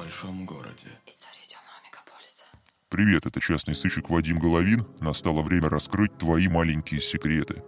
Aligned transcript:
большом 0.00 0.46
городе. 0.46 0.88
История 1.06 1.44
темного 1.46 1.76
мегаполиса. 1.84 2.44
Привет, 2.88 3.26
это 3.26 3.38
частный 3.38 3.74
сыщик 3.74 4.08
Вадим 4.08 4.38
Головин. 4.38 4.86
Настало 5.00 5.42
время 5.42 5.68
раскрыть 5.68 6.16
твои 6.16 6.48
маленькие 6.48 7.02
секреты. 7.02 7.62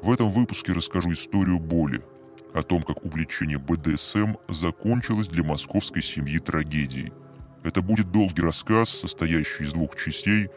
В 0.00 0.10
этом 0.10 0.30
выпуске 0.30 0.72
расскажу 0.72 1.12
историю 1.12 1.58
боли. 1.58 2.02
О 2.54 2.62
том, 2.62 2.82
как 2.82 3.04
увлечение 3.04 3.58
БДСМ 3.58 4.36
закончилось 4.48 5.28
для 5.28 5.44
московской 5.44 6.02
семьи 6.02 6.38
трагедией. 6.38 7.12
Это 7.64 7.82
будет 7.82 8.10
долгий 8.10 8.40
рассказ, 8.40 8.88
состоящий 8.88 9.64
из 9.64 9.74
двух 9.74 9.94
частей. 9.94 10.48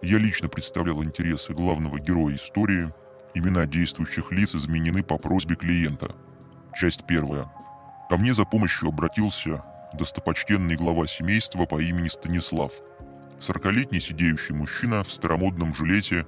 Я 0.00 0.16
лично 0.16 0.48
представлял 0.48 1.04
интересы 1.04 1.52
главного 1.52 1.98
героя 1.98 2.36
истории. 2.36 2.90
Имена 3.34 3.66
действующих 3.66 4.32
лиц 4.32 4.54
изменены 4.54 5.02
по 5.02 5.18
просьбе 5.18 5.56
клиента. 5.56 6.16
Часть 6.74 7.06
первая. 7.06 7.52
Ко 8.08 8.16
мне 8.16 8.32
за 8.32 8.46
помощью 8.46 8.88
обратился 8.88 9.62
достопочтенный 9.94 10.76
глава 10.76 11.06
семейства 11.06 11.64
по 11.66 11.80
имени 11.80 12.08
Станислав. 12.08 12.72
Сорокалетний 13.40 14.00
сидеющий 14.00 14.54
мужчина 14.54 15.04
в 15.04 15.12
старомодном 15.12 15.74
жилете, 15.74 16.26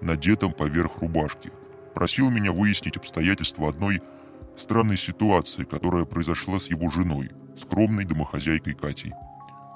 надетом 0.00 0.52
поверх 0.52 0.98
рубашки. 0.98 1.50
Просил 1.94 2.30
меня 2.30 2.52
выяснить 2.52 2.96
обстоятельства 2.96 3.68
одной 3.68 4.02
странной 4.56 4.96
ситуации, 4.96 5.64
которая 5.64 6.04
произошла 6.04 6.60
с 6.60 6.68
его 6.68 6.90
женой, 6.90 7.30
скромной 7.58 8.04
домохозяйкой 8.04 8.74
Катей. 8.74 9.12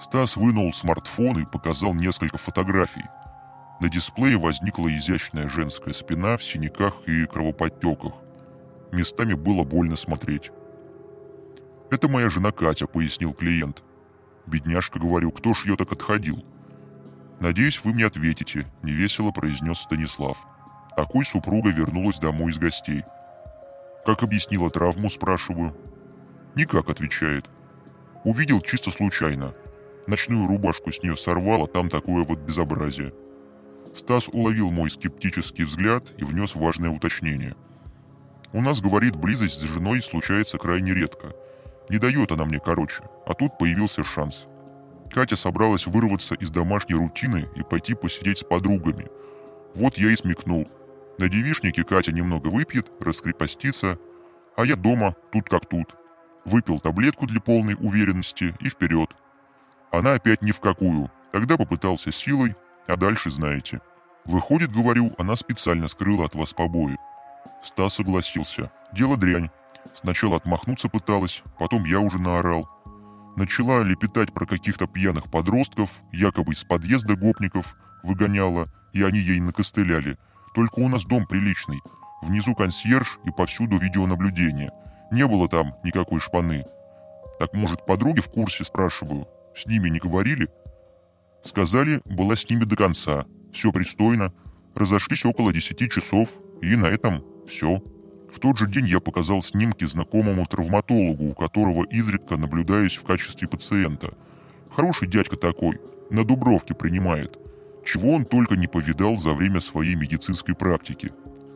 Стас 0.00 0.36
вынул 0.36 0.72
смартфон 0.72 1.38
и 1.38 1.46
показал 1.46 1.94
несколько 1.94 2.38
фотографий. 2.38 3.04
На 3.80 3.88
дисплее 3.88 4.38
возникла 4.38 4.88
изящная 4.88 5.48
женская 5.48 5.92
спина 5.92 6.36
в 6.36 6.44
синяках 6.44 6.94
и 7.06 7.26
кровоподтеках. 7.26 8.12
Местами 8.92 9.34
было 9.34 9.64
больно 9.64 9.96
смотреть. 9.96 10.52
«Это 11.94 12.08
моя 12.08 12.28
жена 12.28 12.50
Катя»,— 12.50 12.86
пояснил 12.92 13.32
клиент. 13.32 13.84
«Бедняжка, 14.46 14.98
говорю, 14.98 15.30
кто 15.30 15.54
ж 15.54 15.64
ее 15.64 15.76
так 15.76 15.92
отходил?» 15.92 16.44
«Надеюсь, 17.38 17.80
вы 17.84 17.94
мне 17.94 18.04
ответите»,— 18.04 18.66
невесело 18.82 19.30
произнес 19.30 19.78
Станислав. 19.78 20.36
Такой 20.96 21.24
супруга 21.24 21.70
вернулась 21.70 22.18
домой 22.18 22.50
из 22.50 22.58
гостей. 22.58 23.04
«Как 24.04 24.24
объяснила 24.24 24.70
травму?»— 24.70 25.08
спрашиваю. 25.10 25.76
«Никак»,— 26.56 26.88
отвечает. 26.90 27.48
«Увидел 28.24 28.60
чисто 28.60 28.90
случайно. 28.90 29.54
Ночную 30.08 30.48
рубашку 30.48 30.90
с 30.90 31.00
нее 31.00 31.16
сорвало, 31.16 31.68
там 31.68 31.88
такое 31.88 32.24
вот 32.24 32.40
безобразие». 32.40 33.14
Стас 33.94 34.28
уловил 34.32 34.72
мой 34.72 34.90
скептический 34.90 35.62
взгляд 35.62 36.12
и 36.18 36.24
внес 36.24 36.56
важное 36.56 36.90
уточнение. 36.90 37.54
«У 38.52 38.60
нас, 38.60 38.80
говорит, 38.80 39.14
близость 39.14 39.60
с 39.60 39.62
женой 39.62 40.02
случается 40.02 40.58
крайне 40.58 40.92
редко. 40.92 41.32
Не 41.88 41.98
дает 41.98 42.32
она 42.32 42.44
мне 42.44 42.58
короче, 42.58 43.02
а 43.26 43.34
тут 43.34 43.58
появился 43.58 44.04
шанс. 44.04 44.46
Катя 45.10 45.36
собралась 45.36 45.86
вырваться 45.86 46.34
из 46.34 46.50
домашней 46.50 46.96
рутины 46.96 47.48
и 47.54 47.62
пойти 47.62 47.94
посидеть 47.94 48.38
с 48.38 48.44
подругами. 48.44 49.08
Вот 49.74 49.98
я 49.98 50.10
и 50.10 50.16
смекнул. 50.16 50.68
На 51.18 51.28
девишнике 51.28 51.84
Катя 51.84 52.12
немного 52.12 52.48
выпьет, 52.48 52.90
раскрепостится, 53.00 53.98
а 54.56 54.64
я 54.64 54.76
дома, 54.76 55.14
тут 55.30 55.48
как 55.48 55.66
тут. 55.66 55.94
Выпил 56.44 56.80
таблетку 56.80 57.26
для 57.26 57.40
полной 57.40 57.74
уверенности 57.74 58.54
и 58.60 58.68
вперед. 58.68 59.10
Она 59.92 60.14
опять 60.14 60.42
ни 60.42 60.52
в 60.52 60.60
какую. 60.60 61.10
Тогда 61.32 61.56
попытался 61.56 62.12
силой, 62.12 62.56
а 62.86 62.96
дальше 62.96 63.30
знаете. 63.30 63.80
Выходит, 64.24 64.72
говорю, 64.72 65.14
она 65.18 65.36
специально 65.36 65.88
скрыла 65.88 66.26
от 66.26 66.34
вас 66.34 66.54
побои. 66.54 66.96
Стас 67.62 67.94
согласился. 67.94 68.70
Дело 68.92 69.16
дрянь. 69.16 69.50
Сначала 69.94 70.36
отмахнуться 70.36 70.88
пыталась, 70.88 71.42
потом 71.58 71.84
я 71.84 72.00
уже 72.00 72.18
наорал. 72.18 72.68
Начала 73.36 73.82
лепетать 73.82 74.32
про 74.32 74.46
каких-то 74.46 74.86
пьяных 74.86 75.30
подростков, 75.30 75.90
якобы 76.12 76.52
из 76.52 76.64
подъезда 76.64 77.16
гопников, 77.16 77.76
выгоняла, 78.02 78.68
и 78.92 79.02
они 79.02 79.18
ей 79.18 79.40
накостыляли. 79.40 80.16
Только 80.54 80.78
у 80.80 80.88
нас 80.88 81.04
дом 81.04 81.26
приличный. 81.26 81.80
Внизу 82.22 82.54
консьерж 82.54 83.18
и 83.24 83.30
повсюду 83.30 83.76
видеонаблюдение. 83.76 84.70
Не 85.10 85.26
было 85.26 85.48
там 85.48 85.74
никакой 85.84 86.20
шпаны. 86.20 86.64
Так 87.38 87.52
может, 87.54 87.86
подруги 87.86 88.20
в 88.20 88.28
курсе, 88.28 88.64
спрашиваю? 88.64 89.26
С 89.54 89.66
ними 89.66 89.88
не 89.88 89.98
говорили? 89.98 90.48
Сказали, 91.42 92.00
была 92.04 92.36
с 92.36 92.48
ними 92.48 92.64
до 92.64 92.76
конца. 92.76 93.26
Все 93.52 93.72
пристойно. 93.72 94.32
Разошлись 94.74 95.24
около 95.24 95.52
десяти 95.52 95.88
часов, 95.88 96.28
и 96.62 96.74
на 96.76 96.86
этом 96.86 97.24
все. 97.46 97.82
В 98.34 98.40
тот 98.40 98.58
же 98.58 98.66
день 98.66 98.86
я 98.86 98.98
показал 98.98 99.42
снимки 99.42 99.84
знакомому 99.84 100.44
травматологу, 100.44 101.30
у 101.30 101.34
которого 101.34 101.84
изредка 101.84 102.36
наблюдаюсь 102.36 102.96
в 102.96 103.04
качестве 103.04 103.46
пациента. 103.46 104.12
Хороший 104.74 105.06
дядька 105.06 105.36
такой, 105.36 105.80
на 106.10 106.24
Дубровке 106.24 106.74
принимает. 106.74 107.38
Чего 107.84 108.10
он 108.12 108.24
только 108.24 108.56
не 108.56 108.66
повидал 108.66 109.18
за 109.18 109.34
время 109.34 109.60
своей 109.60 109.94
медицинской 109.94 110.56
практики. 110.56 111.12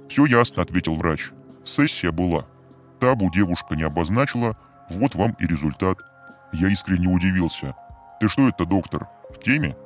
«Все 0.08 0.24
ясно»,— 0.24 0.62
ответил 0.64 0.94
врач. 0.94 1.32
«Сессия 1.64 2.12
была. 2.12 2.46
Табу 3.00 3.28
девушка 3.32 3.74
не 3.74 3.82
обозначила, 3.82 4.56
вот 4.88 5.16
вам 5.16 5.36
и 5.40 5.46
результат». 5.48 5.98
Я 6.52 6.68
искренне 6.68 7.08
удивился. 7.08 7.74
«Ты 8.20 8.28
что 8.28 8.48
это, 8.48 8.64
доктор, 8.64 9.08
в 9.30 9.42
теме?» 9.42 9.76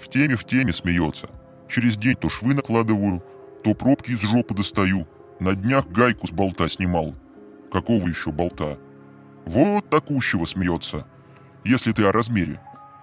«В 0.00 0.08
теме, 0.08 0.34
в 0.34 0.44
теме»,— 0.44 0.72
смеется. 0.72 1.28
«Через 1.68 1.96
день 1.96 2.16
то 2.16 2.28
швы 2.28 2.54
накладываю, 2.54 3.22
то 3.62 3.74
пробки 3.74 4.10
из 4.10 4.22
жопы 4.22 4.54
достаю, 4.54 5.06
на 5.42 5.54
днях 5.56 5.88
гайку 5.88 6.26
с 6.26 6.30
болта 6.30 6.68
снимал. 6.68 7.14
Какого 7.70 8.06
еще 8.06 8.30
болта? 8.30 8.78
Вот 9.44 9.90
такущего 9.90 10.44
смеется. 10.44 11.06
Если 11.64 11.92
ты 11.92 12.04
о 12.04 12.12
размере. 12.12 12.60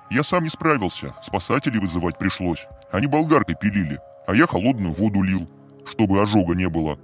Я 0.10 0.24
сам 0.24 0.44
не 0.44 0.50
справился, 0.50 1.14
спасателей 1.22 1.80
вызывать 1.80 2.18
пришлось. 2.18 2.66
Они 2.92 3.08
болгаркой 3.08 3.56
пилили, 3.60 4.00
а 4.26 4.36
я 4.36 4.48
холодную 4.48 4.94
воду 4.94 5.22
лил, 5.22 5.48
чтобы 5.86 6.22
ожога 6.22 6.56
не 6.56 6.70
было. 6.70 6.98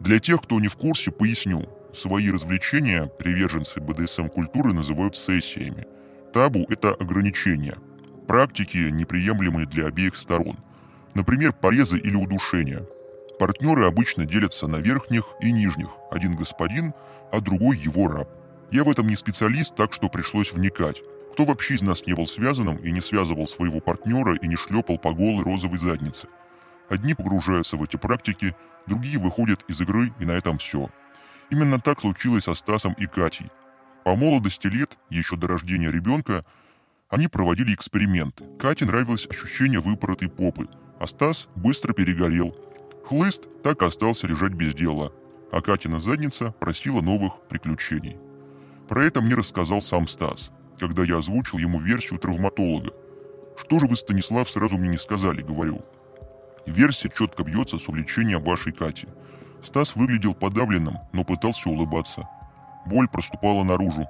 Для 0.00 0.18
тех, 0.18 0.42
кто 0.42 0.60
не 0.60 0.68
в 0.68 0.76
курсе, 0.76 1.10
поясню. 1.10 1.68
Свои 1.94 2.30
развлечения 2.30 3.06
приверженцы 3.06 3.80
БДСМ-культуры 3.80 4.72
называют 4.72 5.16
сессиями. 5.16 5.86
Табу– 6.32 6.66
это 6.68 6.90
ограничения. 6.90 7.76
Практики, 8.26 8.90
неприемлемые 8.90 9.66
для 9.66 9.86
обеих 9.86 10.16
сторон. 10.16 10.58
Например, 11.14 11.52
порезы 11.52 11.98
или 11.98 12.14
удушения– 12.14 12.84
Партнеры 13.40 13.86
обычно 13.86 14.26
делятся 14.26 14.66
на 14.66 14.76
верхних 14.76 15.24
и 15.40 15.50
нижних, 15.50 15.88
один 16.10 16.34
господин, 16.34 16.92
а 17.32 17.40
другой 17.40 17.78
его 17.78 18.06
раб. 18.06 18.28
Я 18.70 18.84
в 18.84 18.90
этом 18.90 19.06
не 19.06 19.16
специалист, 19.16 19.74
так 19.74 19.94
что 19.94 20.10
пришлось 20.10 20.52
вникать. 20.52 21.00
Кто 21.32 21.46
вообще 21.46 21.76
из 21.76 21.80
нас 21.80 22.04
не 22.04 22.12
был 22.12 22.26
связанным 22.26 22.76
и 22.76 22.90
не 22.90 23.00
связывал 23.00 23.46
своего 23.46 23.80
партнера 23.80 24.34
и 24.34 24.46
не 24.46 24.56
шлепал 24.56 24.98
по 24.98 25.14
голой 25.14 25.42
розовой 25.42 25.78
заднице? 25.78 26.28
Одни 26.90 27.14
погружаются 27.14 27.78
в 27.78 27.82
эти 27.82 27.96
практики, 27.96 28.54
другие 28.86 29.18
выходят 29.18 29.64
из 29.68 29.80
игры 29.80 30.12
и 30.20 30.26
на 30.26 30.32
этом 30.32 30.58
все. 30.58 30.90
Именно 31.48 31.80
так 31.80 32.00
случилось 32.00 32.44
со 32.44 32.54
Стасом 32.54 32.92
и 32.92 33.06
Катей. 33.06 33.50
По 34.04 34.16
молодости 34.16 34.66
лет, 34.66 34.98
еще 35.08 35.36
до 35.36 35.46
рождения 35.46 35.90
ребенка, 35.90 36.44
они 37.08 37.26
проводили 37.26 37.72
эксперименты. 37.72 38.44
Кате 38.58 38.84
нравилось 38.84 39.26
ощущение 39.26 39.80
выпоротой 39.80 40.28
попы, 40.28 40.68
а 40.98 41.06
Стас 41.06 41.48
быстро 41.54 41.94
перегорел– 41.94 42.54
Хлыст 43.10 43.48
так 43.64 43.82
остался 43.82 44.28
лежать 44.28 44.52
без 44.52 44.72
дела, 44.72 45.12
а 45.50 45.60
Катина 45.60 45.98
задница 45.98 46.54
просила 46.60 47.00
новых 47.00 47.32
приключений. 47.48 48.16
Про 48.88 49.02
это 49.02 49.20
мне 49.20 49.34
рассказал 49.34 49.82
сам 49.82 50.06
Стас, 50.06 50.52
когда 50.78 51.02
я 51.02 51.16
озвучил 51.16 51.58
ему 51.58 51.80
версию 51.80 52.20
травматолога. 52.20 52.92
«Что 53.56 53.80
же 53.80 53.86
вы, 53.86 53.96
Станислав, 53.96 54.48
сразу 54.48 54.78
мне 54.78 54.90
не 54.90 54.96
сказали?»— 54.96 55.42
говорю. 55.48 55.84
Версия 56.66 57.08
четко 57.08 57.42
бьется 57.42 57.78
с 57.78 57.88
увлечением 57.88 58.44
вашей 58.44 58.70
Кати. 58.70 59.08
Стас 59.60 59.96
выглядел 59.96 60.32
подавленным, 60.32 60.98
но 61.12 61.24
пытался 61.24 61.68
улыбаться. 61.68 62.28
Боль 62.86 63.08
проступала 63.08 63.64
наружу. 63.64 64.08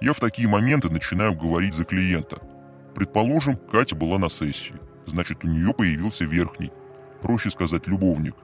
Я 0.00 0.12
в 0.12 0.20
такие 0.20 0.46
моменты 0.46 0.88
начинаю 0.88 1.34
говорить 1.34 1.74
за 1.74 1.84
клиента. 1.84 2.38
Предположим, 2.94 3.56
Катя 3.56 3.96
была 3.96 4.18
на 4.18 4.28
сессии. 4.28 4.76
Значит, 5.06 5.44
у 5.44 5.48
нее 5.48 5.74
появился 5.74 6.24
верхний 6.24 6.70
проще 7.20 7.50
сказать 7.50 7.86
любовник. 7.86 8.34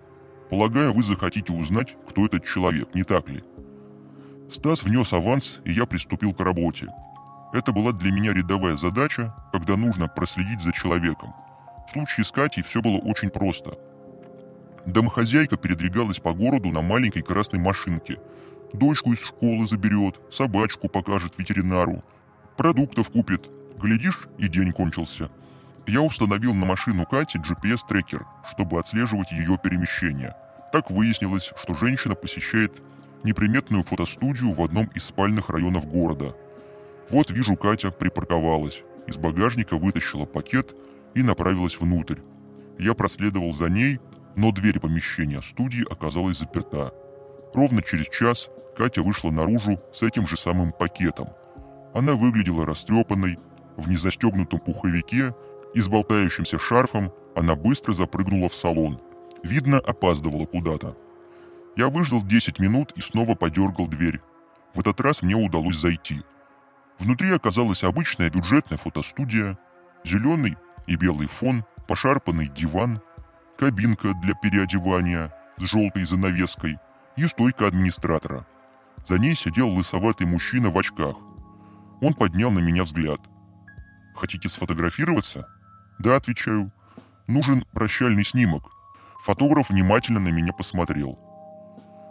Полагаю, 0.51 0.93
вы 0.93 1.03
захотите 1.03 1.53
узнать, 1.53 1.97
кто 2.09 2.27
этот 2.27 2.45
человек, 2.45 2.95
не 2.95 3.03
так 3.03 3.29
ли? 3.29 3.43
Стас 4.51 4.85
внес 4.85 5.13
аванс, 5.13 5.61
и 5.65 5.73
я 5.73 5.87
приступил 5.87 6.33
к 6.33 6.41
работе. 6.41 6.87
Это 7.53 7.73
была 7.73 7.93
для 7.93 8.13
меня 8.13 8.33
рядовая 8.33 8.77
задача, 8.77 9.35
когда 9.53 9.77
нужно 9.77 10.09
проследить 10.09 10.61
за 10.61 10.73
человеком. 10.73 11.35
В 11.89 11.93
случае 11.93 12.25
с 12.25 12.31
Катей 12.31 12.63
все 12.63 12.81
было 12.81 12.99
очень 12.99 13.31
просто. 13.31 13.79
Домохозяйка 14.87 15.57
передвигалась 15.57 16.21
по 16.21 16.33
городу 16.33 16.71
на 16.71 16.83
маленькой 16.83 17.23
красной 17.23 17.59
машинке. 17.59 18.19
Дочку 18.73 19.13
из 19.13 19.25
школы 19.25 19.67
заберет, 19.67 20.21
собачку 20.31 20.89
покажет 20.89 21.39
ветеринару, 21.39 22.05
продуктов 22.57 23.11
купит. 23.11 23.51
Глядишь, 23.79 24.29
и 24.39 24.49
день 24.49 24.73
кончился– 24.73 25.31
я 25.87 26.03
установил 26.03 26.55
на 26.55 26.67
машину 26.67 27.07
Кати 27.07 27.39
GPS-трекер, 27.39 28.27
чтобы 28.51 28.79
отслеживать 28.79 29.31
ее 29.33 29.59
перемещения. 29.63 30.37
Так 30.73 30.91
выяснилось, 30.91 31.53
что 31.63 31.75
женщина 31.75 32.15
посещает 32.15 32.83
неприметную 33.23 33.83
фотостудию 33.83 34.53
в 34.53 34.63
одном 34.63 34.87
из 34.95 35.05
спальных 35.05 35.49
районов 35.49 35.87
города. 35.87 36.35
Вот 37.11 37.31
вижу, 37.31 37.57
Катя 37.57 37.91
припарковалась. 37.91 38.83
Из 39.07 39.17
багажника 39.17 39.77
вытащила 39.77 40.27
пакет 40.27 40.75
и 41.15 41.23
направилась 41.23 41.79
внутрь. 41.81 42.19
Я 42.79 42.95
проследовал 42.95 43.53
за 43.53 43.69
ней, 43.69 44.01
но 44.35 44.51
дверь 44.51 44.81
помещения 44.81 45.41
студии 45.41 45.85
оказалась 45.91 46.39
заперта. 46.39 46.93
Ровно 47.55 47.83
через 47.83 48.09
час 48.09 48.49
Катя 48.77 49.03
вышла 49.03 49.31
наружу 49.31 49.81
с 49.93 50.03
этим 50.03 50.27
же 50.27 50.37
самым 50.37 50.73
пакетом. 50.73 51.29
Она 51.95 52.15
выглядела 52.15 52.67
растрепанной, 52.67 53.39
в 53.77 53.89
незастегнутом 53.89 54.61
пуховике 54.61 55.35
и 55.77 55.81
с 55.81 55.89
болтающимся 55.89 56.59
шарфом 56.59 57.13
она 57.35 57.55
быстро 57.55 57.93
запрыгнула 57.93 58.49
в 58.49 58.55
салон. 58.55 58.99
Видно, 59.43 59.79
опаздывала 59.79 60.47
куда-то. 60.47 60.97
Я 61.77 61.91
выждал 61.91 62.23
10 62.23 62.59
минут 62.61 62.93
и 62.97 63.03
снова 63.03 63.35
подергал 63.35 63.87
дверь. 63.87 64.23
В 64.75 64.81
этот 64.81 64.99
раз 65.03 65.21
мне 65.21 65.35
удалось 65.35 65.77
зайти. 65.77 66.23
Внутри 66.99 67.31
оказалась 67.31 67.85
обычная 67.85 68.31
бюджетная 68.31 68.79
фотостудия, 68.79 69.59
зеленый 70.03 70.57
и 70.87 70.97
белый 70.97 71.29
фон, 71.29 71.63
пошарпанный 71.87 72.49
диван, 72.49 73.03
кабинка 73.59 74.15
для 74.23 74.33
переодевания 74.33 75.31
с 75.59 75.63
желтой 75.65 76.07
занавеской 76.07 76.79
и 77.19 77.27
стойка 77.27 77.67
администратора. 77.67 78.47
За 79.05 79.19
ней 79.19 79.37
сидел 79.37 79.69
лысоватый 79.69 80.27
мужчина 80.27 80.71
в 80.71 80.79
очках. 80.79 81.17
Он 82.01 82.15
поднял 82.15 82.51
на 82.51 82.61
меня 82.61 82.85
взгляд. 82.85 83.21
«Хотите 84.15 84.49
сфотографироваться?» 84.49 85.47
«Да», 85.99 86.17
отвечаю. 86.17 86.71
«Нужен 87.27 87.65
прощальный 87.73 88.25
снимок». 88.25 88.71
Фотограф 89.23 89.71
внимательно 89.71 90.21
на 90.21 90.29
меня 90.29 90.53
посмотрел. 90.53 91.19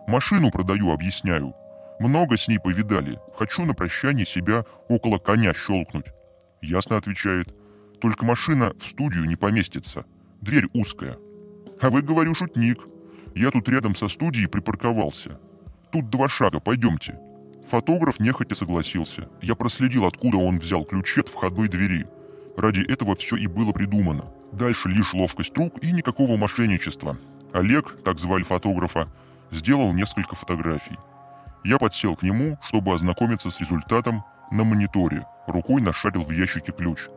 «Машину 0.07 0.51
продаю», 0.51 0.91
объясняю. 0.91 1.53
«Много 1.99 2.37
с 2.37 2.47
ней 2.47 2.59
повидали. 2.59 3.19
Хочу 3.37 3.63
на 3.65 3.73
прощание 3.73 4.25
себя 4.25 4.65
около 4.89 5.17
коня 5.17 5.53
щелкнуть». 5.53 6.07
«Ясно», 6.61 6.97
отвечает. 6.97 7.55
«Только 8.01 8.25
машина 8.25 8.73
в 8.77 8.85
студию 8.85 9.25
не 9.25 9.35
поместится. 9.35 10.05
Дверь 10.41 10.67
узкая». 10.73 11.17
«А 11.81 11.89
вы, 11.89 12.01
говорю, 12.01 12.35
шутник. 12.35 12.79
Я 13.35 13.51
тут 13.51 13.69
рядом 13.69 13.95
со 13.95 14.09
студией 14.09 14.47
припарковался. 14.47 15.39
Тут 15.91 16.09
два 16.09 16.27
шага, 16.27 16.59
пойдемте». 16.59 17.17
Фотограф 17.69 18.19
нехотя 18.19 18.55
согласился. 18.55 19.27
Я 19.41 19.55
проследил, 19.55 20.05
откуда 20.05 20.37
он 20.37 20.59
взял 20.59 20.83
ключи 20.85 21.21
от 21.21 21.29
входной 21.29 21.67
двери. 21.67 22.05
Ради 22.57 22.81
этого 22.81 23.15
все 23.15 23.35
и 23.35 23.47
было 23.47 23.71
придумано. 23.71 24.25
Дальше 24.51 24.87
лишь 24.89 25.13
ловкость 25.13 25.57
рук 25.57 25.83
и 25.83 25.91
никакого 25.91 26.37
мошенничества. 26.37 27.17
Олег, 27.53 28.01
так 28.03 28.19
звали 28.19 28.43
фотографа, 28.43 29.07
сделал 29.51 29.93
несколько 29.93 30.35
фотографий. 30.35 30.97
Я 31.63 31.77
подсел 31.77 32.15
к 32.15 32.23
нему, 32.23 32.57
чтобы 32.67 32.93
ознакомиться 32.93 33.51
с 33.51 33.59
результатом 33.59 34.23
на 34.51 34.63
мониторе. 34.63 35.25
Рукой 35.47 35.81
нашарил 35.81 36.23
в 36.23 36.31
ящике 36.31 36.71
ключ. 36.71 37.07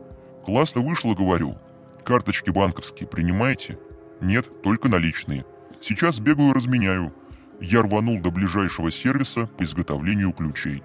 «Классно 0.45 0.81
вышло, 0.81 1.13
говорю. 1.13 1.57
Карточки 2.03 2.49
банковские 2.49 3.07
принимаете?» 3.07 3.77
«Нет, 4.21 4.61
только 4.63 4.89
наличные. 4.89 5.45
Сейчас 5.81 6.19
бегаю 6.19 6.53
разменяю». 6.53 7.13
Я 7.61 7.81
рванул 7.81 8.19
до 8.19 8.31
ближайшего 8.31 8.89
сервиса 8.89 9.47
по 9.47 9.63
изготовлению 9.63 10.31
ключей. 10.31 10.81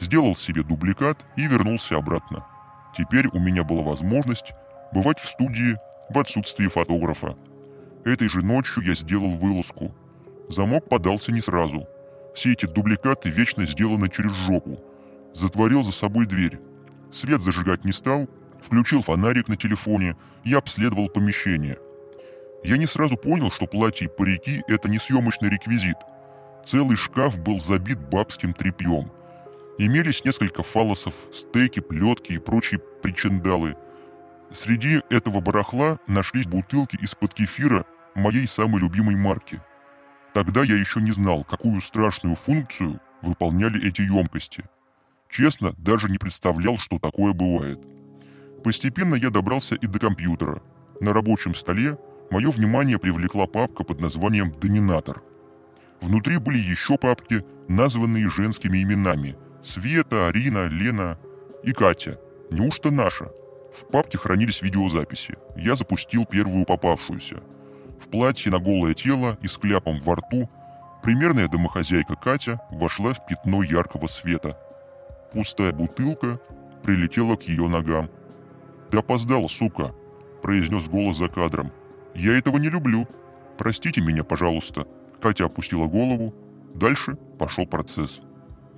Сделал 0.00 0.36
себе 0.36 0.62
дубликат 0.62 1.24
и 1.36 1.46
вернулся 1.46 1.96
обратно. 1.96 2.44
Теперь 2.96 3.28
у 3.32 3.38
меня 3.38 3.64
была 3.64 3.82
возможность 3.82 4.52
бывать 4.92 5.18
в 5.18 5.28
студии 5.28 5.76
в 6.10 6.18
отсутствии 6.18 6.68
фотографа. 6.68 7.36
Этой 8.04 8.28
же 8.28 8.42
ночью 8.42 8.82
я 8.82 8.94
сделал 8.94 9.36
вылазку. 9.36 9.94
Замок 10.48 10.88
подался 10.88 11.32
не 11.32 11.40
сразу. 11.40 11.86
Все 12.34 12.52
эти 12.52 12.66
дубликаты 12.66 13.30
вечно 13.30 13.66
сделаны 13.66 14.08
через 14.08 14.32
жопу. 14.32 14.82
Затворил 15.34 15.82
за 15.82 15.92
собой 15.92 16.26
дверь. 16.26 16.58
Свет 17.10 17.42
зажигать 17.42 17.84
не 17.84 17.92
стал, 17.92 18.28
включил 18.62 19.02
фонарик 19.02 19.48
на 19.48 19.56
телефоне 19.56 20.16
и 20.44 20.54
обследовал 20.54 21.08
помещение. 21.08 21.78
Я 22.64 22.76
не 22.76 22.86
сразу 22.86 23.16
понял, 23.16 23.50
что 23.50 23.66
платье 23.66 24.06
и 24.06 24.10
парики– 24.10 24.62
это 24.68 24.90
не 24.90 24.98
съемочный 24.98 25.50
реквизит. 25.50 25.96
Целый 26.64 26.96
шкаф 26.96 27.38
был 27.38 27.60
забит 27.60 27.98
бабским 28.08 28.52
тряпьем– 28.52 29.12
Имелись 29.80 30.24
несколько 30.24 30.64
фалосов, 30.64 31.14
стейки, 31.32 31.78
плетки 31.78 32.32
и 32.32 32.38
прочие 32.38 32.80
причиндалы. 33.00 33.76
Среди 34.50 35.00
этого 35.08 35.40
барахла 35.40 36.00
нашлись 36.08 36.46
бутылки 36.46 36.96
из-под 36.96 37.32
кефира 37.32 37.84
моей 38.16 38.48
самой 38.48 38.80
любимой 38.80 39.14
марки. 39.14 39.62
Тогда 40.34 40.64
я 40.64 40.74
еще 40.74 41.00
не 41.00 41.12
знал, 41.12 41.44
какую 41.44 41.80
страшную 41.80 42.34
функцию 42.34 43.00
выполняли 43.22 43.86
эти 43.86 44.00
емкости. 44.00 44.64
Честно, 45.30 45.74
даже 45.78 46.10
не 46.10 46.18
представлял, 46.18 46.76
что 46.76 46.98
такое 46.98 47.32
бывает. 47.32 47.78
Постепенно 48.64 49.14
я 49.14 49.30
добрался 49.30 49.76
и 49.76 49.86
до 49.86 50.00
компьютера. 50.00 50.60
На 51.00 51.12
рабочем 51.12 51.54
столе 51.54 51.96
мое 52.32 52.50
внимание 52.50 52.98
привлекла 52.98 53.46
папка 53.46 53.84
под 53.84 54.00
названием 54.00 54.50
«Доминатор». 54.50 55.22
Внутри 56.00 56.38
были 56.38 56.58
еще 56.58 56.98
папки, 56.98 57.44
названные 57.68 58.28
женскими 58.28 58.82
именами– 58.82 59.36
Света, 59.68 60.28
Арина, 60.28 60.66
Лена 60.68 61.18
и 61.62 61.72
Катя. 61.72 62.18
Неужто 62.50 62.90
наша? 62.90 63.26
В 63.74 63.86
папке 63.92 64.16
хранились 64.16 64.62
видеозаписи. 64.62 65.34
Я 65.56 65.76
запустил 65.76 66.24
первую 66.24 66.64
попавшуюся. 66.64 67.42
В 68.00 68.08
платье 68.08 68.50
на 68.50 68.60
голое 68.60 68.94
тело 68.94 69.36
и 69.42 69.46
с 69.46 69.58
кляпом 69.58 69.98
во 70.00 70.14
рту 70.14 70.48
примерная 71.02 71.48
домохозяйка 71.48 72.14
Катя 72.16 72.62
вошла 72.70 73.12
в 73.12 73.26
пятно 73.26 73.62
яркого 73.62 74.06
света. 74.06 74.58
Пустая 75.34 75.72
бутылка 75.72 76.40
прилетела 76.82 77.36
к 77.36 77.42
ее 77.42 77.68
ногам. 77.68 78.08
«Ты 78.90 78.96
опоздала, 78.96 79.48
сука!»– 79.48 79.92
произнес 80.42 80.88
голос 80.88 81.18
за 81.18 81.28
кадром. 81.28 81.72
«Я 82.14 82.38
этого 82.38 82.56
не 82.56 82.70
люблю. 82.70 83.06
Простите 83.58 84.00
меня, 84.00 84.24
пожалуйста». 84.24 84.86
Катя 85.20 85.44
опустила 85.44 85.88
голову. 85.88 86.34
Дальше 86.74 87.18
пошел 87.38 87.66
процесс. 87.66 88.22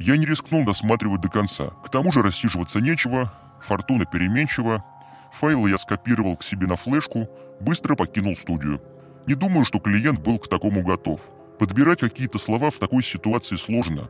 Я 0.01 0.17
не 0.17 0.25
рискнул 0.25 0.65
досматривать 0.65 1.21
до 1.21 1.29
конца. 1.29 1.67
К 1.85 1.91
тому 1.91 2.11
же 2.11 2.23
рассиживаться 2.23 2.81
нечего, 2.81 3.35
фортуна 3.61 4.07
переменчива. 4.07 4.83
Файлы 5.31 5.69
я 5.69 5.77
скопировал 5.77 6.39
к 6.39 6.43
себе 6.43 6.67
на 6.67 6.77
флешку, 6.77 7.29
быстро 7.61 7.95
покинул 7.97 8.35
студию. 8.35 8.81
Не 9.27 9.35
думаю, 9.35 9.67
что 9.67 9.79
клиент 9.79 10.21
был 10.21 10.39
к 10.39 10.49
такому 10.49 10.83
готов. 10.83 11.21
Подбирать 11.59 12.01
какие-то 12.01 12.39
слова 12.39 12.71
в 12.71 12.79
такой 12.79 13.03
ситуации 13.03 13.57
сложно. 13.57 14.09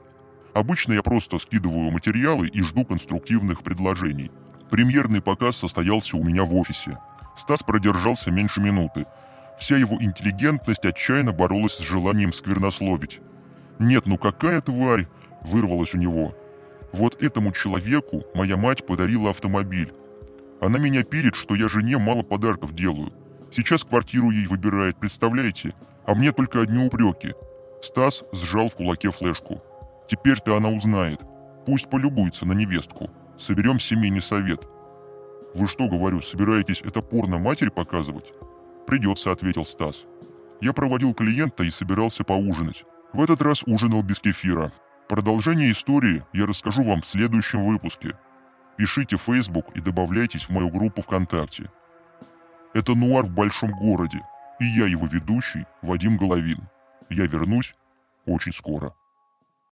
Обычно 0.54 0.92
я 0.92 1.02
просто 1.02 1.40
скидываю 1.40 1.90
материалы 1.90 2.46
и 2.46 2.62
жду 2.62 2.84
конструктивных 2.84 3.64
предложений. 3.64 4.30
Премьерный 4.70 5.20
показ 5.20 5.56
состоялся 5.56 6.16
у 6.16 6.22
меня 6.22 6.44
в 6.44 6.54
офисе. 6.54 6.98
Стас 7.36 7.64
продержался 7.64 8.30
меньше 8.30 8.60
минуты. 8.60 9.06
Вся 9.58 9.76
его 9.76 9.96
интеллигентность 10.00 10.86
отчаянно 10.86 11.32
боролась 11.32 11.74
с 11.74 11.80
желанием 11.80 12.32
сквернословить. 12.32 13.20
«Нет, 13.80 14.06
ну 14.06 14.18
какая 14.18 14.60
тварь! 14.60 15.08
Вырвалось 15.44 15.94
у 15.94 15.98
него. 15.98 16.34
Вот 16.92 17.22
этому 17.22 17.52
человеку 17.52 18.24
моя 18.34 18.56
мать 18.56 18.86
подарила 18.86 19.30
автомобиль. 19.30 19.92
Она 20.60 20.78
меня 20.78 21.04
пилит, 21.04 21.34
что 21.34 21.54
я 21.54 21.68
жене 21.68 21.98
мало 21.98 22.22
подарков 22.22 22.74
делаю. 22.74 23.12
Сейчас 23.50 23.84
квартиру 23.84 24.30
ей 24.30 24.46
выбирает, 24.46 24.96
представляете? 24.96 25.74
А 26.06 26.14
мне 26.14 26.32
только 26.32 26.60
одни 26.60 26.84
упреки. 26.84 27.34
Стас 27.82 28.24
сжал 28.32 28.68
в 28.68 28.76
кулаке 28.76 29.10
флешку. 29.10 29.62
Теперь-то 30.08 30.56
она 30.56 30.68
узнает. 30.68 31.20
Пусть 31.66 31.88
полюбуется 31.88 32.46
на 32.46 32.52
невестку. 32.52 33.10
Соберем 33.38 33.78
семейный 33.78 34.20
совет. 34.20 34.66
Вы 35.54 35.66
что, 35.66 35.88
говорю, 35.88 36.20
собираетесь 36.20 36.82
это 36.82 37.00
порно 37.00 37.38
матери 37.38 37.70
показывать? 37.70 38.32
Придется, 38.86 39.32
ответил 39.32 39.64
Стас. 39.64 40.04
Я 40.60 40.72
проводил 40.72 41.14
клиента 41.14 41.64
и 41.64 41.70
собирался 41.70 42.22
поужинать. 42.22 42.84
В 43.12 43.22
этот 43.22 43.40
раз 43.42 43.62
ужинал 43.64 44.02
без 44.02 44.20
кефира. 44.20 44.72
Продолжение 45.10 45.72
истории 45.72 46.22
я 46.32 46.46
расскажу 46.46 46.84
вам 46.84 47.00
в 47.00 47.04
следующем 47.04 47.64
выпуске. 47.64 48.16
Пишите 48.76 49.16
в 49.16 49.22
Facebook 49.22 49.66
и 49.74 49.80
добавляйтесь 49.80 50.44
в 50.44 50.50
мою 50.50 50.70
группу 50.70 51.02
ВКонтакте. 51.02 51.68
Это 52.74 52.94
«Нуар 52.94 53.24
в 53.24 53.30
большом 53.30 53.72
городе» 53.72 54.20
и 54.60 54.66
я 54.66 54.86
его 54.86 55.08
ведущий 55.08 55.66
Вадим 55.82 56.16
Головин. 56.16 56.60
Я 57.08 57.26
вернусь 57.26 57.74
очень 58.24 58.52
скоро. 58.52 58.94